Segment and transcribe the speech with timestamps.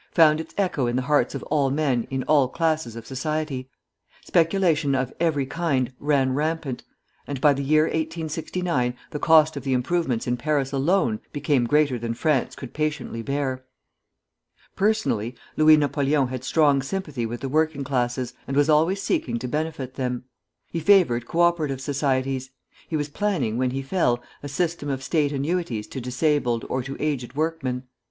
[0.11, 3.69] found its echo in the hearts of all men in all classes of society.
[4.25, 6.81] Speculation of every kind ran rampant,
[7.27, 11.99] and by the year 1869 the cost of the improvements in Paris alone became greater
[11.99, 13.63] than France could patiently bear.
[14.75, 19.47] Personally, Louis Napoleon had strong sympathy with the working classes, and was always seeking to
[19.47, 20.23] benefit them.
[20.71, 22.49] He favored co operative societies;
[22.87, 26.97] he was planning, when he fell, a system of state annuities to disabled or to
[26.99, 27.83] aged workmen.